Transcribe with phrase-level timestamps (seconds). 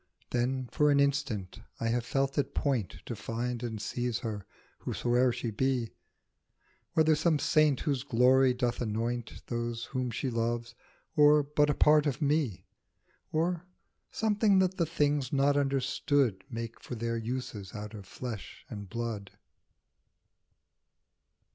[0.31, 4.47] Then for an instant I have felt at point To find and seize her,
[4.79, 5.91] whosoe'er she be,
[6.93, 10.73] Whether some saint whose glory doth anoint Those whom she loves,
[11.15, 12.65] or but a part of me,
[13.31, 13.67] Or
[14.09, 19.29] something that the things not understood Make for their uses out of flesh and blood.